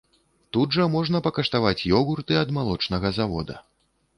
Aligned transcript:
Тут 0.55 0.77
жа 0.77 0.87
можна 0.93 1.21
пакаштаваць 1.27 1.87
ёгурты 1.99 2.41
ад 2.43 2.55
малочнага 2.59 3.13
завода. 3.19 3.63